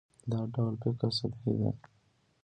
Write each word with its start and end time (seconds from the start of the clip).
دا 0.31 0.39
ډول 0.53 0.73
فکر 0.83 1.09
سطحي 1.19 1.53
دی. 1.59 1.69